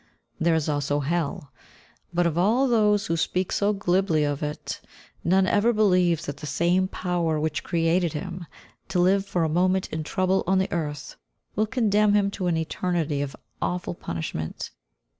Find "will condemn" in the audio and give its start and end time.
11.55-12.13